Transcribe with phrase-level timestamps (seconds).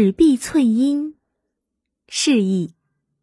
[0.00, 1.16] 尺璧寸阴，
[2.06, 2.72] 释义：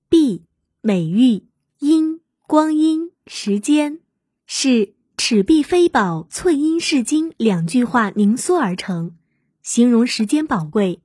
[0.10, 0.42] 璧，
[0.82, 1.46] 美玉；
[1.80, 4.02] 阴，光阴、时间，
[4.46, 9.16] 是尺璧非宝，寸阴是金两句话凝缩而成，
[9.64, 11.00] 形容时间宝贵。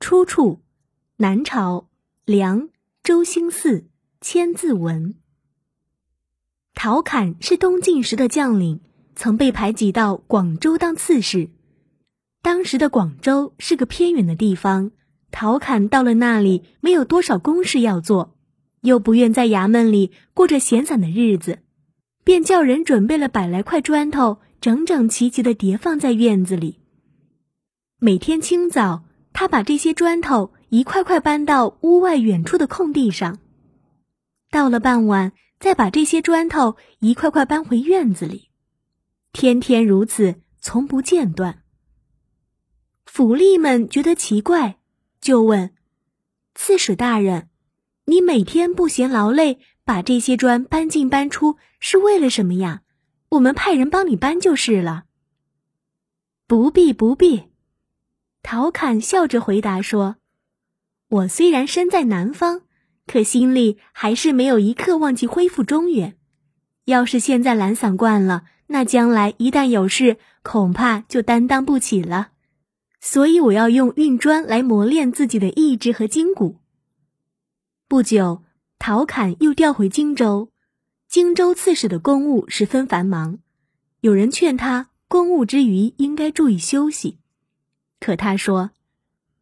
[0.00, 0.58] 出处：
[1.18, 1.88] 南朝
[2.24, 2.68] 梁
[3.04, 3.82] 周兴嗣
[4.20, 5.14] 《千字文》。
[6.74, 8.80] 陶侃是东晋时的将领，
[9.14, 11.50] 曾被排挤到广州当刺史。
[12.46, 14.92] 当时的广州是个偏远的地方，
[15.32, 18.36] 陶侃到了那里没有多少公事要做，
[18.82, 21.58] 又不愿在衙门里过着闲散的日子，
[22.22, 26.78] 便叫人准备了百来块砖头，整整齐齐地叠放在院子里。
[27.98, 33.40] 每天清早，他把这些砖头一块块搬到屋外远处的空地上，
[34.52, 38.50] 到了傍晚，再把这些砖头一块块搬回院子里，
[39.32, 41.64] 天天如此，从不间断。
[43.06, 44.78] 府吏们觉得奇怪，
[45.20, 45.72] 就问
[46.54, 47.48] ：“刺史大人，
[48.04, 52.82] 你每天不嫌劳累，把这些砖搬进搬出，是为了什么呀？
[53.30, 55.04] 我们派人帮你搬就是了。
[56.46, 57.44] ”“不必，不必。”
[58.42, 60.16] 陶侃笑着回答说
[61.08, 62.62] ：“我虽然身在南方，
[63.06, 66.18] 可心里还是没有一刻忘记恢复中原。
[66.84, 72.32] 要是现在懒散惯了，那将来一旦有事，恐怕就担当不起了。”
[73.08, 76.56] 所以我要用运砖来磨练自己的意志和筋骨。
[77.86, 78.42] 不久，
[78.80, 80.50] 陶侃又调回荆州。
[81.06, 83.38] 荆州刺史的公务十分繁忙，
[84.00, 87.18] 有人劝他公务之余应该注意休息，
[88.00, 88.72] 可他说：“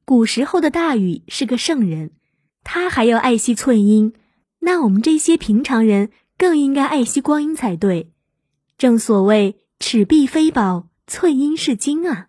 [0.05, 2.11] 古时候的大禹是个圣人，
[2.65, 4.12] 他还要爱惜寸阴，
[4.59, 8.12] 那我们这些平常人更应该爱惜光阴才对。
[8.77, 12.29] 正所谓‘尺璧非宝，寸阴是金’啊。”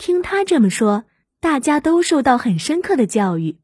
[0.00, 1.04] 听他这么说，
[1.40, 3.58] 大家都受到很深刻的教育，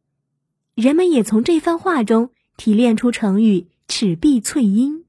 [0.75, 5.06] 人们也从这番话中提炼出成语“齿璧翠阴”。